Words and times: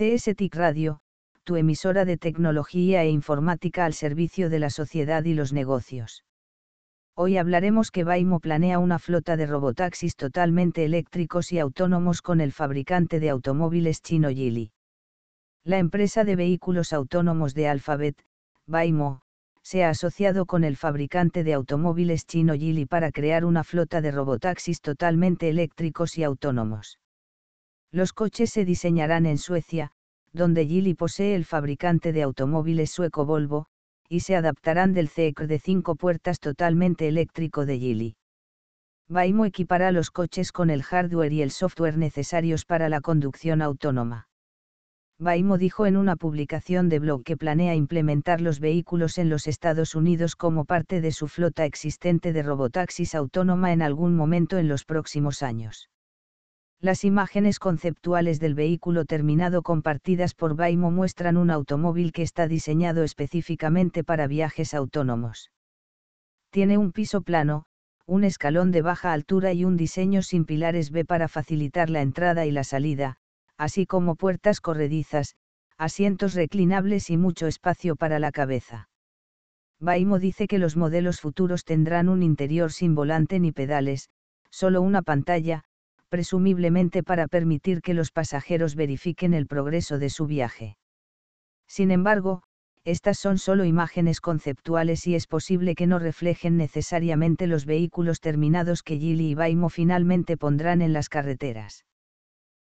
CS 0.00 0.34
TIC 0.34 0.54
Radio, 0.54 1.00
tu 1.44 1.56
emisora 1.56 2.06
de 2.06 2.16
tecnología 2.16 3.02
e 3.02 3.10
informática 3.10 3.84
al 3.84 3.92
servicio 3.92 4.48
de 4.48 4.58
la 4.58 4.70
sociedad 4.70 5.22
y 5.24 5.34
los 5.34 5.52
negocios. 5.52 6.24
Hoy 7.14 7.36
hablaremos 7.36 7.90
que 7.90 8.02
Waymo 8.02 8.40
planea 8.40 8.78
una 8.78 8.98
flota 8.98 9.36
de 9.36 9.44
robotaxis 9.44 10.16
totalmente 10.16 10.86
eléctricos 10.86 11.52
y 11.52 11.58
autónomos 11.58 12.22
con 12.22 12.40
el 12.40 12.50
fabricante 12.50 13.20
de 13.20 13.28
automóviles 13.28 14.00
chino 14.00 14.30
Geely. 14.30 14.72
La 15.64 15.76
empresa 15.76 16.24
de 16.24 16.34
vehículos 16.34 16.94
autónomos 16.94 17.52
de 17.52 17.68
Alphabet, 17.68 18.24
Waymo, 18.66 19.20
se 19.60 19.84
ha 19.84 19.90
asociado 19.90 20.46
con 20.46 20.64
el 20.64 20.78
fabricante 20.78 21.44
de 21.44 21.52
automóviles 21.52 22.24
chino 22.24 22.54
Geely 22.54 22.86
para 22.86 23.12
crear 23.12 23.44
una 23.44 23.64
flota 23.64 24.00
de 24.00 24.12
robotaxis 24.12 24.80
totalmente 24.80 25.50
eléctricos 25.50 26.16
y 26.16 26.24
autónomos. 26.24 26.98
Los 27.92 28.12
coches 28.12 28.50
se 28.50 28.64
diseñarán 28.64 29.26
en 29.26 29.38
Suecia, 29.38 29.90
donde 30.32 30.66
Geely 30.66 30.94
posee 30.94 31.34
el 31.34 31.44
fabricante 31.44 32.12
de 32.12 32.22
automóviles 32.22 32.90
sueco 32.90 33.26
Volvo, 33.26 33.66
y 34.08 34.20
se 34.20 34.36
adaptarán 34.36 34.92
del 34.92 35.08
CEC 35.08 35.40
de 35.40 35.58
cinco 35.58 35.96
puertas 35.96 36.38
totalmente 36.38 37.08
eléctrico 37.08 37.66
de 37.66 37.78
Geely. 37.78 38.16
Waymo 39.08 39.44
equipará 39.44 39.90
los 39.90 40.12
coches 40.12 40.52
con 40.52 40.70
el 40.70 40.84
hardware 40.84 41.32
y 41.32 41.42
el 41.42 41.50
software 41.50 41.98
necesarios 41.98 42.64
para 42.64 42.88
la 42.88 43.00
conducción 43.00 43.60
autónoma. 43.60 44.28
Waymo 45.18 45.58
dijo 45.58 45.84
en 45.84 45.96
una 45.96 46.14
publicación 46.14 46.88
de 46.88 47.00
blog 47.00 47.24
que 47.24 47.36
planea 47.36 47.74
implementar 47.74 48.40
los 48.40 48.60
vehículos 48.60 49.18
en 49.18 49.28
los 49.28 49.48
Estados 49.48 49.96
Unidos 49.96 50.36
como 50.36 50.64
parte 50.64 51.00
de 51.00 51.10
su 51.10 51.26
flota 51.26 51.64
existente 51.64 52.32
de 52.32 52.42
robotaxis 52.44 53.16
autónoma 53.16 53.72
en 53.72 53.82
algún 53.82 54.14
momento 54.14 54.58
en 54.58 54.68
los 54.68 54.84
próximos 54.84 55.42
años. 55.42 55.90
Las 56.82 57.04
imágenes 57.04 57.58
conceptuales 57.58 58.40
del 58.40 58.54
vehículo 58.54 59.04
terminado 59.04 59.60
compartidas 59.60 60.34
por 60.34 60.54
Waymo 60.54 60.90
muestran 60.90 61.36
un 61.36 61.50
automóvil 61.50 62.10
que 62.10 62.22
está 62.22 62.48
diseñado 62.48 63.02
específicamente 63.02 64.02
para 64.02 64.26
viajes 64.26 64.72
autónomos. 64.72 65.50
Tiene 66.48 66.78
un 66.78 66.92
piso 66.92 67.20
plano, 67.20 67.66
un 68.06 68.24
escalón 68.24 68.70
de 68.70 68.80
baja 68.80 69.12
altura 69.12 69.52
y 69.52 69.66
un 69.66 69.76
diseño 69.76 70.22
sin 70.22 70.46
pilares 70.46 70.90
B 70.90 71.04
para 71.04 71.28
facilitar 71.28 71.90
la 71.90 72.00
entrada 72.00 72.46
y 72.46 72.50
la 72.50 72.64
salida, 72.64 73.16
así 73.58 73.84
como 73.84 74.16
puertas 74.16 74.62
corredizas, 74.62 75.36
asientos 75.76 76.32
reclinables 76.32 77.10
y 77.10 77.18
mucho 77.18 77.46
espacio 77.46 77.94
para 77.94 78.18
la 78.18 78.32
cabeza. 78.32 78.88
Waymo 79.80 80.18
dice 80.18 80.46
que 80.46 80.58
los 80.58 80.78
modelos 80.78 81.20
futuros 81.20 81.64
tendrán 81.64 82.08
un 82.08 82.22
interior 82.22 82.72
sin 82.72 82.94
volante 82.94 83.38
ni 83.38 83.52
pedales, 83.52 84.08
solo 84.48 84.80
una 84.80 85.02
pantalla, 85.02 85.64
presumiblemente 86.10 87.02
para 87.02 87.28
permitir 87.28 87.80
que 87.80 87.94
los 87.94 88.10
pasajeros 88.10 88.74
verifiquen 88.74 89.32
el 89.32 89.46
progreso 89.46 89.98
de 89.98 90.10
su 90.10 90.26
viaje. 90.26 90.76
Sin 91.66 91.90
embargo, 91.90 92.42
estas 92.84 93.18
son 93.18 93.38
solo 93.38 93.64
imágenes 93.64 94.20
conceptuales 94.20 95.06
y 95.06 95.14
es 95.14 95.26
posible 95.26 95.74
que 95.74 95.86
no 95.86 95.98
reflejen 95.98 96.56
necesariamente 96.56 97.46
los 97.46 97.64
vehículos 97.64 98.20
terminados 98.20 98.82
que 98.82 98.98
Geely 98.98 99.30
y 99.30 99.34
Waymo 99.34 99.68
finalmente 99.68 100.36
pondrán 100.36 100.82
en 100.82 100.92
las 100.92 101.08
carreteras. 101.08 101.84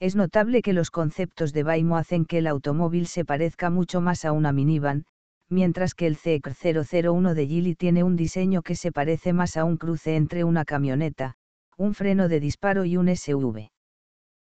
Es 0.00 0.16
notable 0.16 0.60
que 0.62 0.72
los 0.72 0.90
conceptos 0.90 1.52
de 1.52 1.62
Waymo 1.62 1.96
hacen 1.96 2.24
que 2.24 2.38
el 2.38 2.48
automóvil 2.48 3.06
se 3.06 3.24
parezca 3.24 3.70
mucho 3.70 4.00
más 4.00 4.24
a 4.24 4.32
una 4.32 4.52
minivan, 4.52 5.04
mientras 5.48 5.94
que 5.94 6.08
el 6.08 6.16
CEC 6.16 6.48
001 6.48 7.34
de 7.34 7.46
Geely 7.46 7.76
tiene 7.76 8.02
un 8.02 8.16
diseño 8.16 8.62
que 8.62 8.74
se 8.74 8.90
parece 8.90 9.32
más 9.32 9.56
a 9.56 9.64
un 9.64 9.76
cruce 9.76 10.16
entre 10.16 10.42
una 10.42 10.64
camioneta, 10.64 11.36
un 11.82 11.94
freno 11.94 12.28
de 12.28 12.38
disparo 12.38 12.84
y 12.84 12.96
un 12.96 13.08
SUV. 13.16 13.70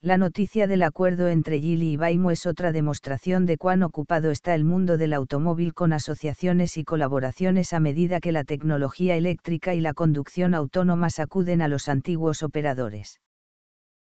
La 0.00 0.16
noticia 0.16 0.66
del 0.66 0.82
acuerdo 0.82 1.28
entre 1.28 1.60
Geely 1.60 1.92
y 1.92 1.96
Waymo 1.98 2.30
es 2.30 2.46
otra 2.46 2.72
demostración 2.72 3.44
de 3.44 3.58
cuán 3.58 3.82
ocupado 3.82 4.30
está 4.30 4.54
el 4.54 4.64
mundo 4.64 4.96
del 4.96 5.12
automóvil 5.12 5.74
con 5.74 5.92
asociaciones 5.92 6.78
y 6.78 6.84
colaboraciones 6.84 7.74
a 7.74 7.80
medida 7.80 8.20
que 8.20 8.32
la 8.32 8.44
tecnología 8.44 9.16
eléctrica 9.16 9.74
y 9.74 9.82
la 9.82 9.92
conducción 9.92 10.54
autónoma 10.54 11.10
sacuden 11.10 11.60
a 11.60 11.68
los 11.68 11.90
antiguos 11.90 12.42
operadores. 12.42 13.20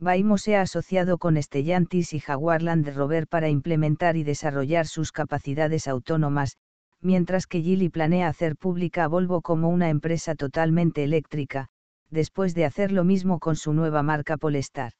Waymo 0.00 0.36
se 0.36 0.56
ha 0.56 0.62
asociado 0.62 1.18
con 1.18 1.40
Stellantis 1.40 2.12
y 2.12 2.18
Jaguar 2.18 2.60
Land 2.62 2.88
Rover 2.88 3.28
para 3.28 3.48
implementar 3.48 4.16
y 4.16 4.24
desarrollar 4.24 4.88
sus 4.88 5.12
capacidades 5.12 5.86
autónomas, 5.86 6.56
mientras 7.00 7.46
que 7.46 7.62
Geely 7.62 7.88
planea 7.88 8.26
hacer 8.26 8.56
pública 8.56 9.04
a 9.04 9.08
Volvo 9.08 9.42
como 9.42 9.68
una 9.68 9.90
empresa 9.90 10.34
totalmente 10.34 11.04
eléctrica, 11.04 11.68
después 12.10 12.54
de 12.54 12.64
hacer 12.64 12.92
lo 12.92 13.04
mismo 13.04 13.38
con 13.38 13.56
su 13.56 13.72
nueva 13.72 14.02
marca 14.02 14.36
Polestar. 14.36 14.92